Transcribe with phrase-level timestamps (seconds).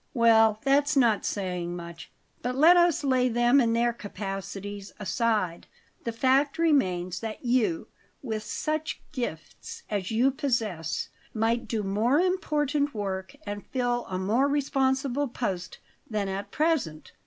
[0.15, 2.11] "Well, that's not saying much;
[2.41, 5.67] but let us lay them and their capacities aside.
[6.05, 7.87] The fact remains that you,
[8.23, 14.47] with such gifts as you possess, might do more important work and fill a more
[14.47, 15.77] responsible post
[16.09, 17.11] than at present."